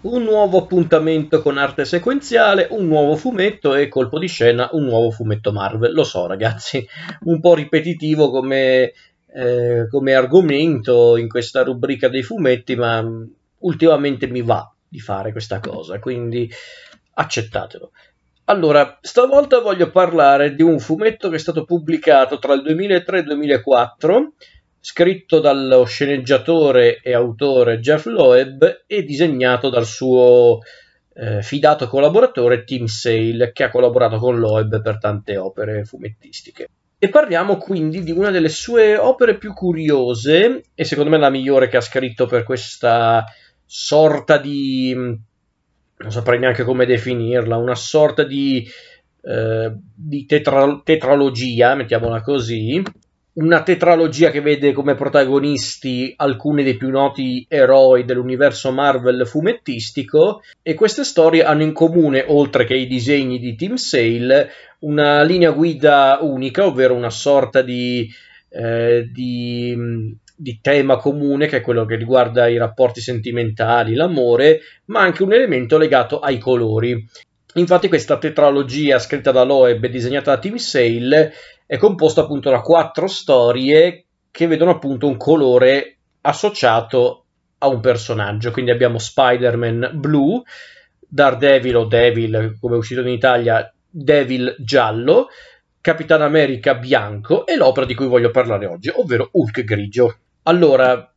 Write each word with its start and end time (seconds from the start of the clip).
Un 0.00 0.22
nuovo 0.22 0.58
appuntamento 0.58 1.42
con 1.42 1.58
arte 1.58 1.84
sequenziale, 1.84 2.68
un 2.70 2.86
nuovo 2.86 3.16
fumetto 3.16 3.74
e 3.74 3.88
colpo 3.88 4.20
di 4.20 4.28
scena, 4.28 4.68
un 4.72 4.84
nuovo 4.84 5.10
fumetto 5.10 5.50
Marvel. 5.50 5.92
Lo 5.92 6.04
so 6.04 6.28
ragazzi, 6.28 6.86
un 7.22 7.40
po' 7.40 7.54
ripetitivo 7.56 8.30
come, 8.30 8.92
eh, 9.34 9.88
come 9.90 10.14
argomento 10.14 11.16
in 11.16 11.28
questa 11.28 11.64
rubrica 11.64 12.08
dei 12.08 12.22
fumetti, 12.22 12.76
ma 12.76 13.04
ultimamente 13.58 14.28
mi 14.28 14.42
va 14.42 14.72
di 14.86 15.00
fare 15.00 15.32
questa 15.32 15.58
cosa, 15.58 15.98
quindi 15.98 16.48
accettatelo. 17.14 17.90
Allora, 18.44 18.98
stavolta 19.00 19.58
voglio 19.58 19.90
parlare 19.90 20.54
di 20.54 20.62
un 20.62 20.78
fumetto 20.78 21.28
che 21.28 21.36
è 21.36 21.40
stato 21.40 21.64
pubblicato 21.64 22.38
tra 22.38 22.54
il 22.54 22.62
2003 22.62 23.16
e 23.16 23.20
il 23.20 23.26
2004 23.26 24.32
scritto 24.80 25.40
dallo 25.40 25.84
sceneggiatore 25.84 27.00
e 27.02 27.12
autore 27.12 27.80
Jeff 27.80 28.06
Loeb 28.06 28.84
e 28.86 29.02
disegnato 29.04 29.68
dal 29.70 29.86
suo 29.86 30.60
eh, 31.14 31.42
fidato 31.42 31.88
collaboratore 31.88 32.64
Tim 32.64 32.86
Sale, 32.86 33.52
che 33.52 33.64
ha 33.64 33.70
collaborato 33.70 34.18
con 34.18 34.38
Loeb 34.38 34.80
per 34.80 34.98
tante 34.98 35.36
opere 35.36 35.84
fumettistiche. 35.84 36.68
E 36.98 37.08
parliamo 37.08 37.58
quindi 37.58 38.02
di 38.02 38.10
una 38.10 38.30
delle 38.30 38.48
sue 38.48 38.96
opere 38.96 39.36
più 39.38 39.52
curiose, 39.52 40.62
e 40.74 40.84
secondo 40.84 41.10
me 41.10 41.18
la 41.18 41.30
migliore 41.30 41.68
che 41.68 41.76
ha 41.76 41.80
scritto 41.80 42.26
per 42.26 42.42
questa 42.42 43.24
sorta 43.64 44.38
di... 44.38 44.92
non 44.94 46.10
saprei 46.10 46.38
neanche 46.38 46.64
come 46.64 46.86
definirla, 46.86 47.56
una 47.56 47.74
sorta 47.74 48.24
di, 48.24 48.66
eh, 49.22 49.72
di 49.94 50.26
tetra- 50.26 50.80
tetralogia, 50.82 51.74
mettiamola 51.74 52.20
così, 52.20 52.82
una 53.38 53.62
tetralogia 53.62 54.30
che 54.30 54.40
vede 54.40 54.72
come 54.72 54.94
protagonisti 54.94 56.12
alcuni 56.16 56.64
dei 56.64 56.76
più 56.76 56.90
noti 56.90 57.46
eroi 57.48 58.04
dell'universo 58.04 58.72
Marvel 58.72 59.26
fumettistico 59.26 60.42
e 60.60 60.74
queste 60.74 61.04
storie 61.04 61.44
hanno 61.44 61.62
in 61.62 61.72
comune, 61.72 62.24
oltre 62.26 62.64
che 62.64 62.74
i 62.74 62.88
disegni 62.88 63.38
di 63.38 63.54
Tim 63.54 63.76
Sale, 63.76 64.50
una 64.80 65.22
linea 65.22 65.52
guida 65.52 66.18
unica, 66.20 66.66
ovvero 66.66 66.94
una 66.94 67.10
sorta 67.10 67.62
di, 67.62 68.08
eh, 68.48 69.08
di, 69.12 70.16
di 70.34 70.58
tema 70.60 70.96
comune 70.96 71.46
che 71.46 71.58
è 71.58 71.60
quello 71.60 71.84
che 71.84 71.94
riguarda 71.94 72.48
i 72.48 72.58
rapporti 72.58 73.00
sentimentali, 73.00 73.94
l'amore, 73.94 74.60
ma 74.86 75.00
anche 75.00 75.22
un 75.22 75.32
elemento 75.32 75.78
legato 75.78 76.18
ai 76.18 76.38
colori. 76.38 77.06
Infatti 77.54 77.88
questa 77.88 78.18
tetralogia 78.18 78.98
scritta 78.98 79.30
da 79.30 79.42
Loeb 79.42 79.82
e 79.84 79.88
disegnata 79.88 80.34
da 80.34 80.40
Tim 80.40 80.56
Sale 80.56 81.32
è 81.68 81.76
composto 81.76 82.22
appunto 82.22 82.48
da 82.48 82.62
quattro 82.62 83.06
storie 83.08 84.06
che 84.30 84.46
vedono 84.46 84.70
appunto 84.70 85.06
un 85.06 85.18
colore 85.18 85.98
associato 86.22 87.26
a 87.58 87.68
un 87.68 87.80
personaggio. 87.80 88.52
Quindi 88.52 88.70
abbiamo 88.70 88.96
Spider-Man 88.96 89.90
blu, 89.92 90.42
Daredevil 90.98 91.76
o 91.76 91.84
Devil, 91.84 92.56
come 92.58 92.74
è 92.74 92.78
uscito 92.78 93.02
in 93.02 93.08
Italia, 93.08 93.70
Devil 93.86 94.56
giallo, 94.58 95.26
Capitan 95.82 96.22
America 96.22 96.74
bianco 96.74 97.44
e 97.44 97.54
l'opera 97.54 97.84
di 97.84 97.94
cui 97.94 98.06
voglio 98.06 98.30
parlare 98.30 98.64
oggi, 98.64 98.88
ovvero 98.88 99.28
Hulk 99.30 99.62
grigio. 99.62 100.16
Allora, 100.44 101.12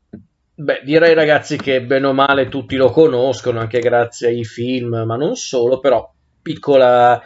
beh, 0.53 0.81
direi 0.83 1.13
ragazzi 1.13 1.55
che 1.55 1.81
bene 1.81 2.07
o 2.07 2.13
male 2.13 2.49
tutti 2.49 2.75
lo 2.75 2.89
conoscono, 2.89 3.61
anche 3.61 3.79
grazie 3.79 4.27
ai 4.27 4.43
film, 4.43 5.03
ma 5.05 5.15
non 5.15 5.37
solo, 5.37 5.79
però 5.79 6.11
piccola 6.41 7.21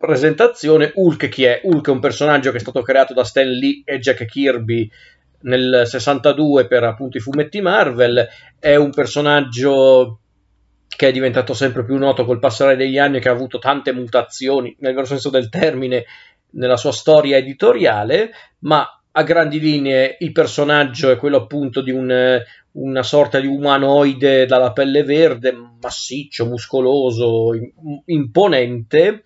presentazione, 0.00 0.92
Hulk 0.94 1.28
chi 1.28 1.44
è? 1.44 1.60
Hulk 1.62 1.88
è 1.88 1.90
un 1.90 2.00
personaggio 2.00 2.50
che 2.50 2.56
è 2.56 2.60
stato 2.60 2.80
creato 2.80 3.12
da 3.12 3.22
Stan 3.22 3.46
Lee 3.46 3.82
e 3.84 3.98
Jack 3.98 4.24
Kirby 4.24 4.90
nel 5.42 5.82
62 5.84 6.66
per 6.66 6.84
appunto 6.84 7.18
i 7.18 7.20
fumetti 7.20 7.60
Marvel, 7.60 8.26
è 8.58 8.76
un 8.76 8.90
personaggio 8.92 10.20
che 10.88 11.08
è 11.08 11.12
diventato 11.12 11.52
sempre 11.52 11.84
più 11.84 11.98
noto 11.98 12.24
col 12.24 12.38
passare 12.38 12.76
degli 12.76 12.96
anni 12.96 13.18
e 13.18 13.20
che 13.20 13.28
ha 13.28 13.32
avuto 13.32 13.58
tante 13.58 13.92
mutazioni, 13.92 14.74
nel 14.80 14.94
vero 14.94 15.04
senso 15.04 15.28
del 15.28 15.50
termine, 15.50 16.06
nella 16.52 16.78
sua 16.78 16.92
storia 16.92 17.36
editoriale, 17.36 18.30
ma 18.60 18.86
a 19.12 19.22
grandi 19.22 19.60
linee 19.60 20.16
il 20.20 20.32
personaggio 20.32 21.10
è 21.10 21.18
quello 21.18 21.36
appunto 21.36 21.82
di 21.82 21.90
un, 21.90 22.42
una 22.72 23.02
sorta 23.02 23.38
di 23.38 23.46
umanoide 23.46 24.46
dalla 24.46 24.72
pelle 24.72 25.02
verde, 25.02 25.54
massiccio, 25.78 26.46
muscoloso, 26.46 27.50
imponente, 28.06 29.24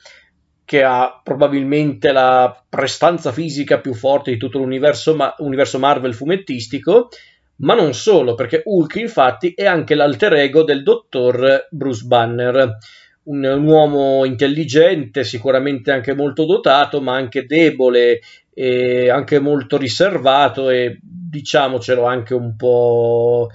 che 0.64 0.82
ha 0.82 1.20
probabilmente 1.22 2.10
la 2.12 2.62
prestanza 2.68 3.32
fisica 3.32 3.80
più 3.80 3.94
forte 3.94 4.30
di 4.30 4.36
tutto 4.38 4.58
l'universo 4.58 5.14
ma- 5.14 5.34
Marvel 5.78 6.14
fumettistico, 6.14 7.08
ma 7.56 7.74
non 7.74 7.92
solo, 7.94 8.34
perché 8.34 8.62
Hulk 8.64 8.96
infatti 8.96 9.52
è 9.54 9.66
anche 9.66 9.94
l'alter 9.94 10.34
ego 10.34 10.64
del 10.64 10.82
dottor 10.82 11.68
Bruce 11.70 12.04
Banner, 12.04 12.76
un, 13.24 13.44
un 13.44 13.66
uomo 13.66 14.24
intelligente, 14.24 15.22
sicuramente 15.22 15.92
anche 15.92 16.14
molto 16.14 16.44
dotato, 16.44 17.00
ma 17.00 17.14
anche 17.14 17.46
debole 17.46 18.20
e 18.52 19.10
anche 19.10 19.38
molto 19.38 19.76
riservato 19.76 20.70
e 20.70 20.98
diciamocelo 21.02 22.04
anche 22.04 22.34
un 22.34 22.56
po'... 22.56 23.50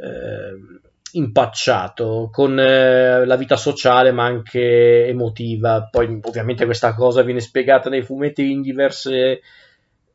Eh, 0.00 0.77
impacciato 1.12 2.28
con 2.32 2.58
eh, 2.58 3.24
la 3.24 3.36
vita 3.36 3.56
sociale 3.56 4.12
ma 4.12 4.24
anche 4.24 5.06
emotiva. 5.06 5.88
Poi 5.90 6.20
ovviamente 6.22 6.64
questa 6.64 6.94
cosa 6.94 7.22
viene 7.22 7.40
spiegata 7.40 7.88
nei 7.88 8.02
fumetti 8.02 8.50
in 8.50 8.62
diverse, 8.62 9.40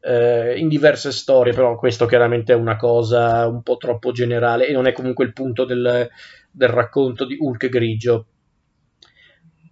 eh, 0.01 0.57
in 0.57 0.67
diverse 0.67 1.11
storie, 1.11 1.53
però 1.53 1.75
questo 1.77 2.05
chiaramente 2.05 2.53
è 2.53 2.55
una 2.55 2.75
cosa 2.75 3.47
un 3.47 3.61
po' 3.61 3.77
troppo 3.77 4.11
generale 4.11 4.67
e 4.67 4.73
non 4.73 4.87
è 4.87 4.91
comunque 4.91 5.25
il 5.25 5.33
punto 5.33 5.65
del, 5.65 6.09
del 6.51 6.69
racconto 6.69 7.25
di 7.25 7.37
Hulk 7.39 7.69
grigio. 7.69 8.25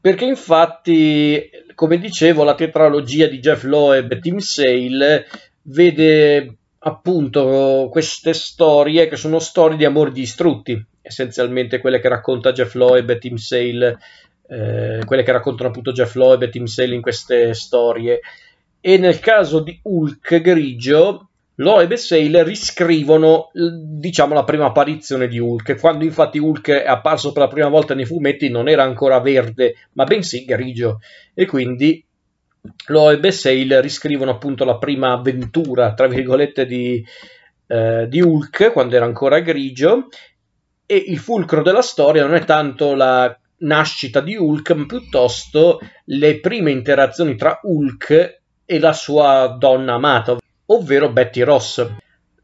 Perché 0.02 0.26
infatti, 0.26 1.48
come 1.76 2.00
dicevo, 2.00 2.44
la 2.44 2.56
tetralogia 2.56 3.28
di 3.28 3.40
Jeff 3.40 3.64
Loeb 3.64 4.12
e 4.12 4.20
Tim 4.20 4.40
Sale 4.40 5.28
vede 5.64 6.56
appunto 6.80 7.90
queste 7.92 8.34
storie 8.34 9.08
che 9.08 9.16
sono 9.16 9.38
storie 9.38 9.78
di 9.78 9.86
amori 9.86 10.12
distrutti, 10.12 10.84
essenzialmente 11.02 11.80
quelle 11.80 12.00
che 12.00 12.10
racconta 12.10 12.52
Jeff 12.52 12.74
Loeb 12.76 13.10
e 13.10 13.18
Tim 13.18 13.36
Sale, 13.36 14.00
eh, 14.48 15.02
quelle 15.06 15.24
che 15.24 15.32
raccontano 15.32 15.70
appunto 15.70 15.92
Jeff 15.92 16.16
Loeb 16.16 16.44
e 16.44 16.50
Tim 16.50 16.66
Sale 16.66 16.96
in 16.96 17.02
queste 17.02 17.54
storie. 17.54 18.20
E 18.80 18.98
nel 18.98 19.20
caso 19.20 19.60
di 19.60 19.80
Hulk 19.82 20.42
grigio, 20.42 21.30
Loeb 21.56 21.92
e 21.92 21.98
Sale 21.98 22.44
riscrivono 22.44 23.52
diciamo 23.54 24.34
la 24.34 24.44
prima 24.44 24.66
apparizione 24.66 25.28
di 25.28 25.38
Hulk, 25.38 25.80
quando 25.80 26.04
infatti 26.04 26.40
Hulk 26.40 26.70
è 26.72 26.88
apparso 26.88 27.32
per 27.32 27.44
la 27.44 27.48
prima 27.48 27.68
volta 27.68 27.94
nei 27.94 28.06
fumetti 28.06 28.50
non 28.50 28.68
era 28.68 28.84
ancora 28.84 29.20
verde, 29.20 29.76
ma 29.94 30.06
bensì 30.06 30.44
grigio, 30.46 31.00
e 31.34 31.46
quindi 31.46 32.04
Loeb 32.88 33.24
e 33.26 33.32
Sale 33.32 33.82
riscrivono 33.82 34.32
appunto 34.32 34.66
la 34.66 34.78
prima 34.78 35.12
avventura, 35.12 35.94
tra 35.94 36.08
virgolette, 36.08 36.66
di, 36.66 37.04
eh, 37.68 38.08
di 38.08 38.22
Hulk, 38.22 38.72
quando 38.72 38.96
era 38.96 39.06
ancora 39.06 39.40
grigio, 39.40 40.08
e 40.92 41.06
il 41.08 41.20
fulcro 41.20 41.62
della 41.62 41.82
storia 41.82 42.26
non 42.26 42.36
è 42.36 42.44
tanto 42.44 42.96
la 42.96 43.34
nascita 43.60 44.20
di 44.20 44.36
Hulk, 44.36 44.72
ma 44.72 44.86
piuttosto 44.86 45.80
le 46.08 46.42
prime 46.42 46.70
interazioni 46.70 47.38
tra 47.38 47.62
Hulk 47.64 48.42
e 48.66 48.78
la 48.78 48.92
sua 48.92 49.56
donna 49.58 49.94
amata, 49.94 50.36
ovvero 50.66 51.10
Betty 51.10 51.44
Ross, 51.44 51.90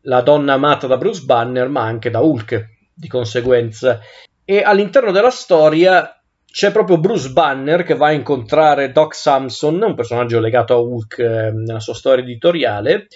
la 0.03 0.21
donna 0.21 0.53
amata 0.53 0.87
da 0.87 0.95
Bruce 0.95 1.25
Banner, 1.25 1.67
ma 1.67 1.81
anche 1.81 2.09
da 2.09 2.21
Hulk, 2.21 2.69
di 2.93 3.09
conseguenza. 3.09 3.99
E 4.45 4.61
all'interno 4.61 5.11
della 5.11 5.29
storia 5.29 6.09
c'è 6.49 6.71
proprio 6.71 6.99
Bruce 6.99 7.31
Banner 7.31 7.83
che 7.83 7.95
va 7.95 8.07
a 8.07 8.13
incontrare 8.13 8.93
Doc 8.93 9.13
Samson, 9.13 9.81
un 9.81 9.93
personaggio 9.93 10.39
legato 10.39 10.73
a 10.73 10.77
Hulk 10.77 11.19
eh, 11.19 11.51
nella 11.51 11.81
sua 11.81 11.93
storia 11.93 12.23
editoriale, 12.23 13.07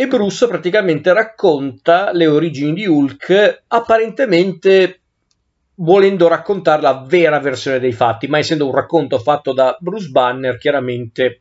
e 0.00 0.06
Bruce 0.06 0.46
praticamente 0.46 1.12
racconta 1.12 2.12
le 2.12 2.28
origini 2.28 2.72
di 2.72 2.86
Hulk 2.86 3.64
apparentemente 3.66 5.00
volendo 5.74 6.28
raccontare 6.28 6.80
la 6.82 7.02
vera 7.04 7.40
versione 7.40 7.80
dei 7.80 7.90
fatti, 7.90 8.28
ma 8.28 8.38
essendo 8.38 8.66
un 8.66 8.72
racconto 8.72 9.18
fatto 9.18 9.52
da 9.52 9.76
Bruce 9.80 10.10
Banner, 10.10 10.56
chiaramente 10.56 11.40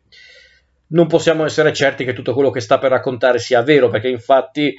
non 0.88 1.06
possiamo 1.06 1.46
essere 1.46 1.72
certi 1.72 2.04
che 2.04 2.14
tutto 2.14 2.34
quello 2.34 2.50
che 2.50 2.60
sta 2.60 2.80
per 2.80 2.90
raccontare 2.90 3.38
sia 3.38 3.62
vero, 3.62 3.90
perché 3.90 4.08
infatti 4.08 4.76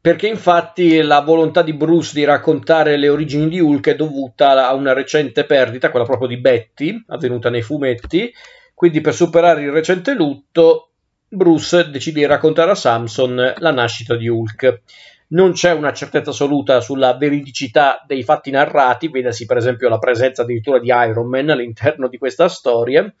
perché 0.00 0.26
infatti 0.26 1.00
la 1.00 1.20
volontà 1.20 1.62
di 1.62 1.72
Bruce 1.72 2.10
di 2.12 2.24
raccontare 2.24 2.96
le 2.96 3.08
origini 3.08 3.48
di 3.48 3.60
Hulk 3.60 3.90
è 3.90 3.94
dovuta 3.94 4.66
a 4.66 4.74
una 4.74 4.92
recente 4.92 5.44
perdita, 5.44 5.90
quella 5.90 6.04
proprio 6.04 6.26
di 6.26 6.38
Betty, 6.38 7.00
avvenuta 7.06 7.48
nei 7.48 7.62
fumetti. 7.62 8.32
Quindi 8.74 9.00
per 9.00 9.14
superare 9.14 9.62
il 9.62 9.70
recente 9.70 10.14
lutto, 10.14 10.89
Bruce 11.32 11.90
decide 11.90 12.18
di 12.18 12.26
raccontare 12.26 12.72
a 12.72 12.74
Samson 12.74 13.54
la 13.56 13.70
nascita 13.70 14.16
di 14.16 14.26
Hulk. 14.26 14.82
Non 15.28 15.52
c'è 15.52 15.70
una 15.70 15.92
certezza 15.92 16.30
assoluta 16.30 16.80
sulla 16.80 17.16
veridicità 17.16 18.02
dei 18.04 18.24
fatti 18.24 18.50
narrati, 18.50 19.06
vedasi 19.06 19.46
per 19.46 19.58
esempio 19.58 19.88
la 19.88 20.00
presenza 20.00 20.42
addirittura 20.42 20.80
di 20.80 20.88
Iron 20.88 21.28
Man 21.28 21.50
all'interno 21.50 22.08
di 22.08 22.18
questa 22.18 22.48
storia, 22.48 23.14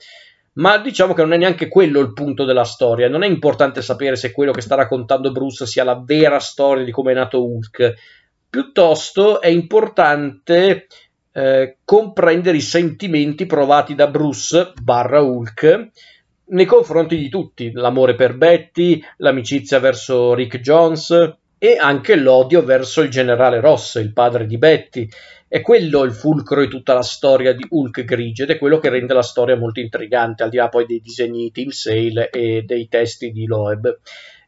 ma 0.54 0.78
diciamo 0.78 1.14
che 1.14 1.22
non 1.22 1.34
è 1.34 1.36
neanche 1.36 1.68
quello 1.68 2.00
il 2.00 2.12
punto 2.12 2.44
della 2.44 2.64
storia. 2.64 3.08
Non 3.08 3.22
è 3.22 3.28
importante 3.28 3.80
sapere 3.80 4.16
se 4.16 4.32
quello 4.32 4.50
che 4.50 4.60
sta 4.60 4.74
raccontando 4.74 5.30
Bruce 5.30 5.64
sia 5.64 5.84
la 5.84 6.02
vera 6.04 6.40
storia 6.40 6.82
di 6.82 6.90
come 6.90 7.12
è 7.12 7.14
nato 7.14 7.44
Hulk. 7.44 7.94
Piuttosto 8.50 9.40
è 9.40 9.46
importante 9.46 10.88
eh, 11.30 11.76
comprendere 11.84 12.56
i 12.56 12.60
sentimenti 12.60 13.46
provati 13.46 13.94
da 13.94 14.08
Bruce 14.08 14.72
barra 14.82 15.20
Hulk 15.20 15.90
nei 16.50 16.66
confronti 16.66 17.16
di 17.16 17.28
tutti, 17.28 17.70
l'amore 17.72 18.14
per 18.14 18.36
Betty, 18.36 19.02
l'amicizia 19.18 19.78
verso 19.78 20.34
Rick 20.34 20.60
Jones 20.60 21.36
e 21.58 21.76
anche 21.76 22.16
l'odio 22.16 22.62
verso 22.62 23.02
il 23.02 23.10
generale 23.10 23.60
Ross, 23.60 23.96
il 23.96 24.12
padre 24.12 24.46
di 24.46 24.58
Betty. 24.58 25.08
È 25.46 25.60
quello 25.60 26.04
il 26.04 26.12
fulcro 26.12 26.60
di 26.60 26.68
tutta 26.68 26.94
la 26.94 27.02
storia 27.02 27.52
di 27.52 27.66
Hulk 27.68 28.04
grigio 28.04 28.44
ed 28.44 28.50
è 28.50 28.58
quello 28.58 28.78
che 28.78 28.88
rende 28.88 29.14
la 29.14 29.22
storia 29.22 29.56
molto 29.56 29.80
intrigante, 29.80 30.42
al 30.42 30.48
di 30.48 30.56
là 30.56 30.68
poi 30.68 30.86
dei 30.86 31.00
disegni 31.00 31.42
di 31.42 31.50
Team 31.50 31.68
Sale 31.70 32.30
e 32.30 32.62
dei 32.62 32.88
testi 32.88 33.30
di 33.30 33.46
Loeb. 33.46 33.98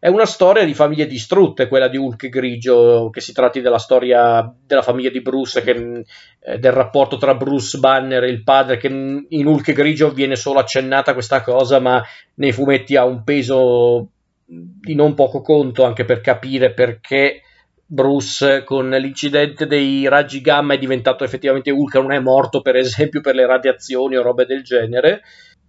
È 0.05 0.09
una 0.09 0.27
storia 0.27 0.65
di 0.65 0.75
famiglie 0.75 1.07
distrutte, 1.07 1.69
quella 1.69 1.87
di 1.87 1.97
Hulk 1.97 2.29
grigio, 2.29 3.09
che 3.11 3.21
si 3.21 3.33
tratti 3.33 3.61
della 3.61 3.79
storia 3.79 4.53
della 4.67 4.83
famiglia 4.83 5.11
di 5.11 5.21
Bruce, 5.21 5.63
che, 5.63 6.05
eh, 6.41 6.59
del 6.59 6.73
rapporto 6.73 7.19
tra 7.19 7.37
Bruce 7.37 7.79
Banner 7.79 8.25
e 8.25 8.31
il 8.31 8.43
padre, 8.43 8.79
che 8.79 8.89
in 8.89 9.47
Hulk 9.47 9.71
grigio 9.71 10.11
viene 10.11 10.35
solo 10.35 10.59
accennata 10.59 11.13
questa 11.13 11.41
cosa, 11.43 11.79
ma 11.79 12.03
nei 12.35 12.51
fumetti 12.51 12.97
ha 12.97 13.05
un 13.05 13.23
peso 13.23 14.09
di 14.45 14.97
non 14.97 15.15
poco 15.15 15.41
conto 15.41 15.85
anche 15.85 16.05
per 16.05 16.21
capire 16.21 16.75
perché 16.75 17.43
Bruce 17.87 18.65
con 18.65 18.91
l'incidente 18.91 19.69
dei 19.69 20.09
raggi 20.09 20.41
gamma 20.41 20.75
è 20.75 20.79
diventato 20.79 21.23
effettivamente 21.23 21.71
Hulk, 21.71 21.95
non 21.95 22.11
è 22.11 22.19
morto 22.19 22.61
per 22.61 22.75
esempio 22.75 23.21
per 23.21 23.37
le 23.37 23.47
radiazioni 23.47 24.17
o 24.17 24.23
robe 24.23 24.47
del 24.47 24.65
genere 24.65 25.23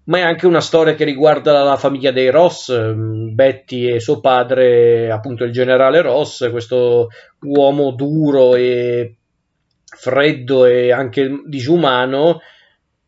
ma 0.06 0.18
è 0.18 0.22
anche 0.22 0.48
una 0.48 0.62
storia 0.62 0.96
che 0.96 1.06
riguarda 1.06 1.64
la 1.64 1.78
famiglia 1.78 2.12
dei 2.12 2.30
Ross, 2.30 2.74
mm, 2.74 3.34
Betty 3.34 3.90
e 3.90 4.00
suo 4.00 4.20
padre, 4.20 5.10
appunto 5.12 5.44
il 5.44 5.52
generale 5.52 6.02
Ross, 6.02 6.50
questo 6.52 7.08
uomo 7.42 7.92
duro 7.92 8.56
e 8.56 9.16
freddo 9.86 10.66
e 10.66 10.92
anche 10.92 11.44
disumano, 11.46 12.42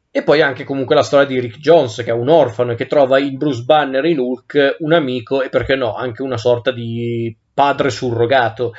e 0.09 0.23
poi 0.23 0.41
anche 0.41 0.63
comunque 0.63 0.95
la 0.95 1.03
storia 1.03 1.25
di 1.25 1.39
Rick 1.41 1.57
Jones, 1.57 1.97
che 1.97 2.11
è 2.11 2.13
un 2.13 2.29
orfano 2.29 2.71
e 2.71 2.75
che 2.75 2.87
trova 2.87 3.19
in 3.19 3.35
Bruce 3.35 3.63
Banner 3.63 4.05
in 4.05 4.19
Hulk 4.19 4.77
un 4.79 4.93
amico 4.93 5.41
e 5.41 5.49
perché 5.49 5.75
no, 5.75 5.93
anche 5.93 6.21
una 6.21 6.37
sorta 6.37 6.71
di 6.71 7.35
padre 7.53 7.89
surrogato 7.89 8.71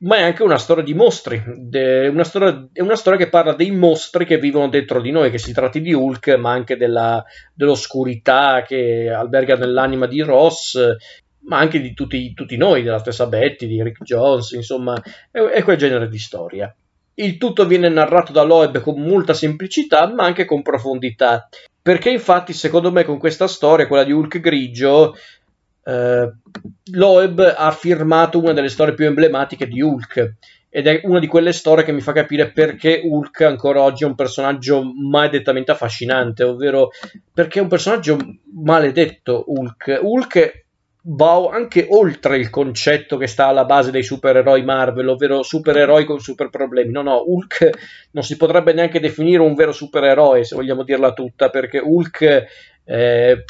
ma 0.00 0.16
è 0.16 0.22
anche 0.22 0.42
una 0.42 0.58
storia 0.58 0.84
di 0.84 0.94
mostri, 0.94 1.42
una 1.44 2.24
storia, 2.24 2.68
è 2.72 2.80
una 2.80 2.94
storia 2.94 3.18
che 3.18 3.28
parla 3.28 3.54
dei 3.54 3.72
mostri 3.72 4.24
che 4.24 4.38
vivono 4.38 4.68
dentro 4.68 5.00
di 5.00 5.10
noi, 5.10 5.30
che 5.30 5.38
si 5.38 5.52
tratti 5.52 5.80
di 5.80 5.92
Hulk, 5.92 6.36
ma 6.36 6.52
anche 6.52 6.76
della, 6.76 7.24
dell'oscurità 7.52 8.62
che 8.64 9.10
alberga 9.10 9.56
nell'anima 9.56 10.06
di 10.06 10.20
Ross, 10.20 10.78
ma 11.48 11.58
anche 11.58 11.80
di 11.80 11.94
tutti, 11.94 12.32
tutti 12.32 12.56
noi, 12.56 12.82
della 12.82 12.98
stessa 12.98 13.26
Betty, 13.26 13.66
di 13.66 13.82
Rick 13.82 14.02
Jones, 14.04 14.52
insomma, 14.52 14.94
è, 15.30 15.38
è 15.40 15.62
quel 15.64 15.76
genere 15.76 16.08
di 16.08 16.18
storia. 16.18 16.72
Il 17.14 17.36
tutto 17.36 17.66
viene 17.66 17.88
narrato 17.88 18.30
da 18.30 18.42
Loeb 18.42 18.80
con 18.80 19.00
molta 19.00 19.34
semplicità, 19.34 20.12
ma 20.14 20.24
anche 20.24 20.44
con 20.44 20.62
profondità. 20.62 21.48
Perché 21.82 22.10
infatti, 22.10 22.52
secondo 22.52 22.92
me, 22.92 23.02
con 23.02 23.18
questa 23.18 23.48
storia, 23.48 23.88
quella 23.88 24.04
di 24.04 24.12
Hulk 24.12 24.38
grigio, 24.38 25.16
eh, 25.88 26.32
Loeb 26.92 27.54
ha 27.56 27.70
firmato 27.70 28.38
una 28.38 28.52
delle 28.52 28.68
storie 28.68 28.92
più 28.92 29.06
emblematiche 29.06 29.66
di 29.66 29.80
Hulk 29.80 30.34
ed 30.68 30.86
è 30.86 31.00
una 31.04 31.18
di 31.18 31.26
quelle 31.26 31.52
storie 31.52 31.82
che 31.82 31.92
mi 31.92 32.02
fa 32.02 32.12
capire 32.12 32.52
perché 32.52 33.00
Hulk 33.02 33.40
ancora 33.40 33.80
oggi 33.80 34.04
è 34.04 34.06
un 34.06 34.14
personaggio 34.14 34.82
maledettamente 34.82 35.70
affascinante, 35.70 36.44
ovvero 36.44 36.90
perché 37.32 37.58
è 37.58 37.62
un 37.62 37.68
personaggio 37.68 38.18
maledetto 38.62 39.44
Hulk. 39.46 40.00
Hulk 40.02 40.66
va 41.10 41.48
anche 41.50 41.86
oltre 41.88 42.36
il 42.36 42.50
concetto 42.50 43.16
che 43.16 43.26
sta 43.26 43.46
alla 43.46 43.64
base 43.64 43.90
dei 43.90 44.02
supereroi 44.02 44.62
Marvel, 44.62 45.08
ovvero 45.08 45.42
supereroi 45.42 46.04
con 46.04 46.20
super 46.20 46.50
problemi. 46.50 46.92
No, 46.92 47.00
no, 47.00 47.22
Hulk 47.26 47.70
non 48.10 48.22
si 48.22 48.36
potrebbe 48.36 48.74
neanche 48.74 49.00
definire 49.00 49.40
un 49.40 49.54
vero 49.54 49.72
supereroe, 49.72 50.44
se 50.44 50.54
vogliamo 50.54 50.82
dirla 50.82 51.14
tutta, 51.14 51.48
perché 51.48 51.78
Hulk 51.78 52.46
eh, 52.84 53.44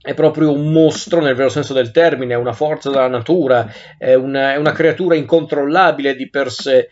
è 0.00 0.14
proprio 0.14 0.52
un 0.52 0.70
mostro 0.70 1.20
nel 1.20 1.34
vero 1.34 1.48
senso 1.48 1.74
del 1.74 1.90
termine, 1.90 2.34
è 2.34 2.36
una 2.36 2.52
forza 2.52 2.90
della 2.90 3.08
natura, 3.08 3.70
è 3.96 4.14
una, 4.14 4.52
è 4.52 4.56
una 4.56 4.72
creatura 4.72 5.16
incontrollabile 5.16 6.14
di 6.14 6.30
per 6.30 6.50
sé 6.50 6.88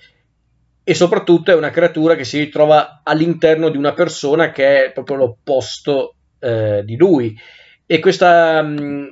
e 0.89 0.95
soprattutto 0.95 1.51
è 1.51 1.55
una 1.55 1.71
creatura 1.71 2.15
che 2.15 2.25
si 2.25 2.39
ritrova 2.39 3.01
all'interno 3.03 3.71
di 3.71 3.77
una 3.77 3.93
persona 3.93 4.53
che 4.53 4.85
è 4.85 4.93
proprio 4.93 5.17
l'opposto 5.17 6.15
eh, 6.39 6.83
di 6.85 6.97
lui. 6.97 7.37
E 7.85 7.99
questa, 7.99 8.63
mh, 8.63 8.81
mm, 8.81 9.07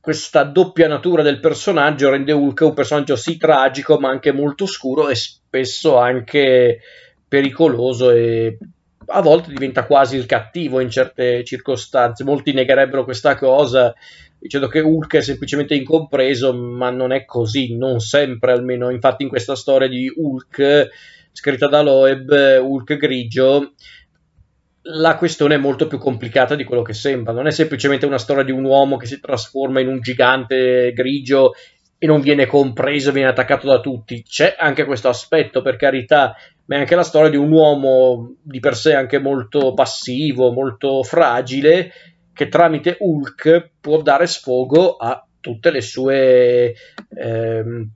questa, 0.00 0.44
doppia 0.44 0.86
natura 0.86 1.22
del 1.22 1.40
personaggio 1.40 2.10
rende 2.10 2.30
Hulk 2.30 2.60
un 2.60 2.74
personaggio 2.74 3.16
sì 3.16 3.36
tragico, 3.36 3.98
ma 3.98 4.08
anche 4.08 4.32
molto 4.32 4.66
scuro 4.66 5.08
e 5.08 5.16
spesso 5.16 5.98
anche 5.98 6.80
pericoloso 7.26 8.10
e 8.10 8.58
a 9.10 9.20
volte 9.20 9.52
diventa 9.52 9.84
quasi 9.84 10.16
il 10.16 10.26
cattivo 10.26 10.80
in 10.80 10.90
certe 10.90 11.44
circostanze. 11.44 12.24
Molti 12.24 12.52
negherebbero 12.52 13.04
questa 13.04 13.36
cosa 13.36 13.94
dicendo 14.38 14.68
che 14.68 14.80
Hulk 14.80 15.16
è 15.16 15.20
semplicemente 15.20 15.74
incompreso, 15.74 16.54
ma 16.54 16.90
non 16.90 17.12
è 17.12 17.24
così, 17.26 17.76
non 17.76 18.00
sempre 18.00 18.52
almeno. 18.52 18.90
Infatti 18.90 19.22
in 19.22 19.28
questa 19.28 19.54
storia 19.54 19.86
di 19.86 20.10
Hulk, 20.14 20.88
scritta 21.32 21.68
da 21.68 21.82
Loeb, 21.82 22.58
Hulk 22.62 22.96
grigio, 22.96 23.74
la 24.84 25.16
questione 25.16 25.56
è 25.56 25.58
molto 25.58 25.86
più 25.86 25.98
complicata 25.98 26.54
di 26.54 26.64
quello 26.64 26.82
che 26.82 26.94
sembra. 26.94 27.34
Non 27.34 27.46
è 27.46 27.50
semplicemente 27.50 28.06
una 28.06 28.18
storia 28.18 28.42
di 28.42 28.50
un 28.50 28.64
uomo 28.64 28.96
che 28.96 29.06
si 29.06 29.20
trasforma 29.20 29.80
in 29.80 29.88
un 29.88 30.00
gigante 30.00 30.92
grigio 30.94 31.52
e 31.98 32.06
non 32.06 32.22
viene 32.22 32.46
compreso, 32.46 33.12
viene 33.12 33.28
attaccato 33.28 33.66
da 33.66 33.80
tutti. 33.80 34.22
C'è 34.22 34.56
anche 34.58 34.86
questo 34.86 35.08
aspetto, 35.10 35.60
per 35.60 35.76
carità, 35.76 36.34
ma 36.70 36.76
è 36.76 36.78
anche 36.78 36.94
la 36.94 37.02
storia 37.02 37.30
di 37.30 37.36
un 37.36 37.50
uomo 37.50 38.36
di 38.40 38.60
per 38.60 38.76
sé 38.76 38.94
anche 38.94 39.18
molto 39.18 39.74
passivo, 39.74 40.52
molto 40.52 41.02
fragile, 41.02 41.90
che 42.32 42.46
tramite 42.46 42.96
Hulk 43.00 43.70
può 43.80 44.00
dare 44.02 44.28
sfogo 44.28 44.94
a 44.94 45.26
tutte 45.40 45.72
le 45.72 45.80
sue 45.80 46.72
eh, 47.12 47.88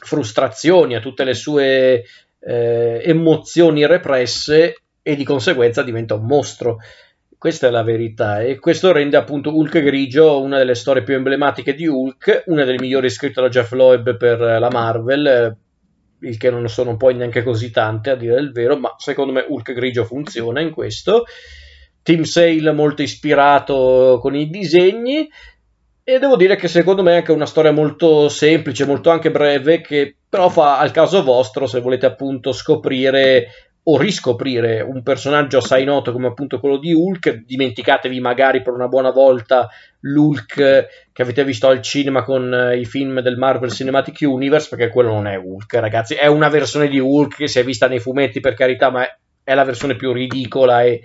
frustrazioni, 0.00 0.94
a 0.94 1.00
tutte 1.00 1.24
le 1.24 1.34
sue 1.34 2.04
eh, 2.40 3.02
emozioni 3.04 3.84
represse 3.84 4.76
e 5.02 5.14
di 5.14 5.24
conseguenza 5.24 5.82
diventa 5.82 6.14
un 6.14 6.24
mostro. 6.24 6.78
Questa 7.36 7.66
è 7.66 7.70
la 7.70 7.82
verità 7.82 8.40
e 8.40 8.58
questo 8.58 8.92
rende 8.92 9.18
appunto 9.18 9.54
Hulk 9.54 9.82
grigio 9.82 10.40
una 10.40 10.56
delle 10.56 10.74
storie 10.74 11.02
più 11.02 11.16
emblematiche 11.16 11.74
di 11.74 11.86
Hulk, 11.86 12.44
una 12.46 12.64
delle 12.64 12.80
migliori 12.80 13.10
scritte 13.10 13.42
da 13.42 13.50
Jeff 13.50 13.72
Loeb 13.72 14.16
per 14.16 14.40
la 14.40 14.70
Marvel, 14.70 15.54
il 16.20 16.36
che 16.36 16.50
non 16.50 16.68
sono 16.68 16.96
poi 16.96 17.14
neanche 17.14 17.42
così 17.42 17.70
tante 17.70 18.10
a 18.10 18.16
dire 18.16 18.38
il 18.40 18.52
vero, 18.52 18.76
ma 18.76 18.94
secondo 18.98 19.32
me 19.32 19.44
Hulk 19.46 19.72
grigio 19.72 20.04
funziona 20.04 20.60
in 20.60 20.70
questo. 20.70 21.24
Team 22.02 22.22
Sale 22.22 22.72
molto 22.72 23.02
ispirato 23.02 24.18
con 24.20 24.34
i 24.34 24.48
disegni 24.48 25.28
e 26.04 26.18
devo 26.20 26.36
dire 26.36 26.54
che 26.54 26.68
secondo 26.68 27.02
me 27.02 27.14
è 27.14 27.16
anche 27.16 27.32
una 27.32 27.46
storia 27.46 27.72
molto 27.72 28.28
semplice, 28.28 28.86
molto 28.86 29.10
anche 29.10 29.32
breve, 29.32 29.80
che 29.80 30.16
però 30.28 30.48
fa 30.48 30.78
al 30.78 30.92
caso 30.92 31.24
vostro 31.24 31.66
se 31.66 31.80
volete 31.80 32.06
appunto 32.06 32.52
scoprire 32.52 33.48
o 33.88 33.98
riscoprire 33.98 34.80
un 34.80 35.02
personaggio 35.04 35.58
assai 35.58 35.84
noto 35.84 36.10
come 36.10 36.26
appunto 36.26 36.58
quello 36.58 36.76
di 36.76 36.92
Hulk, 36.92 37.44
dimenticatevi 37.44 38.18
magari 38.18 38.60
per 38.60 38.72
una 38.72 38.88
buona 38.88 39.10
volta 39.10 39.68
l'Hulk 40.00 40.54
che 41.12 41.22
avete 41.22 41.44
visto 41.44 41.68
al 41.68 41.80
cinema 41.82 42.24
con 42.24 42.52
eh, 42.52 42.78
i 42.78 42.84
film 42.84 43.20
del 43.20 43.36
Marvel 43.36 43.70
Cinematic 43.70 44.18
Universe, 44.22 44.68
perché 44.68 44.88
quello 44.88 45.12
non 45.12 45.28
è 45.28 45.36
Hulk, 45.36 45.74
ragazzi, 45.74 46.14
è 46.14 46.26
una 46.26 46.48
versione 46.48 46.88
di 46.88 46.98
Hulk 46.98 47.36
che 47.36 47.46
si 47.46 47.60
è 47.60 47.64
vista 47.64 47.86
nei 47.86 48.00
fumetti 48.00 48.40
per 48.40 48.54
carità, 48.54 48.90
ma 48.90 49.06
è 49.44 49.54
la 49.54 49.64
versione 49.64 49.94
più 49.94 50.12
ridicola 50.12 50.82
e 50.82 51.02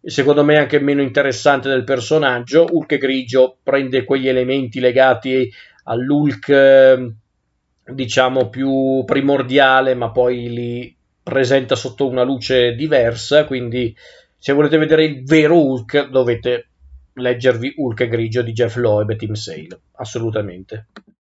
secondo 0.00 0.44
me 0.44 0.56
anche 0.56 0.78
meno 0.78 1.02
interessante 1.02 1.68
del 1.68 1.82
personaggio. 1.82 2.66
Hulk 2.70 2.96
grigio 2.96 3.56
prende 3.60 4.04
quegli 4.04 4.28
elementi 4.28 4.78
legati 4.78 5.50
all'Hulk 5.84 6.48
eh, 6.48 7.12
diciamo 7.86 8.48
più 8.50 9.02
primordiale, 9.04 9.94
ma 9.94 10.12
poi 10.12 10.48
li 10.48 10.96
presenta 11.24 11.74
sotto 11.74 12.06
una 12.06 12.22
luce 12.22 12.74
diversa, 12.74 13.46
quindi 13.46 13.96
se 14.38 14.52
volete 14.52 14.76
vedere 14.76 15.04
il 15.04 15.24
vero 15.24 15.58
Hulk 15.58 16.10
dovete 16.10 16.68
leggervi 17.14 17.74
Hulk 17.76 18.06
grigio 18.06 18.42
di 18.42 18.52
Jeff 18.52 18.76
Loeb 18.76 19.10
e 19.10 19.16
Tim 19.16 19.32
Sale, 19.32 19.80
assolutamente. 19.92 20.88